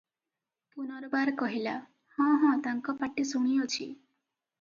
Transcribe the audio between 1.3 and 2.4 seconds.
କହିଲା," ହଁ